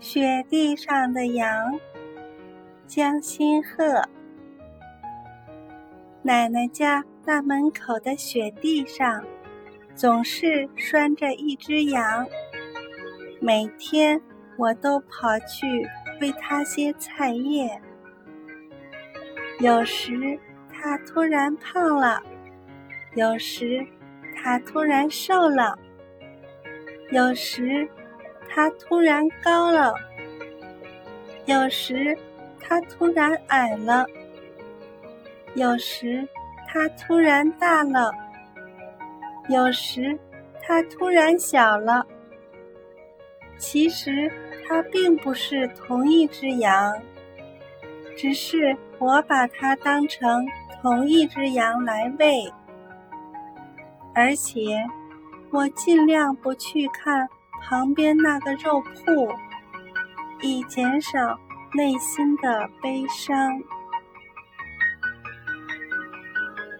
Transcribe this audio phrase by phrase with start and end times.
[0.00, 1.78] 雪地上的羊，
[2.86, 4.02] 江心鹤。
[6.22, 9.22] 奶奶家大门口的雪地上，
[9.94, 12.26] 总是拴着一只羊。
[13.42, 14.18] 每天
[14.56, 15.86] 我都跑去
[16.22, 17.78] 喂它些菜叶。
[19.58, 20.40] 有时
[20.72, 22.22] 它突然胖了，
[23.14, 23.86] 有时
[24.34, 25.78] 它突然瘦了，
[27.12, 27.86] 有时。
[28.52, 29.94] 它突然高了，
[31.46, 32.18] 有时
[32.60, 34.04] 它突然矮了，
[35.54, 36.28] 有时
[36.66, 38.10] 它突然大了，
[39.48, 40.18] 有时
[40.60, 42.04] 它突然小了。
[43.56, 44.30] 其实
[44.66, 47.00] 它并不是同一只羊，
[48.16, 50.44] 只是我把它当成
[50.82, 52.52] 同一只羊来喂，
[54.12, 54.76] 而且
[55.50, 57.28] 我尽量不去看。
[57.62, 59.32] 旁边那个肉铺，
[60.40, 61.38] 以减少
[61.74, 63.62] 内心的悲伤。